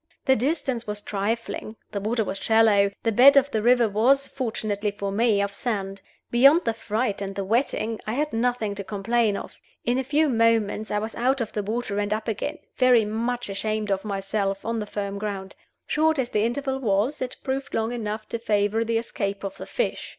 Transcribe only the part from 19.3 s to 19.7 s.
of the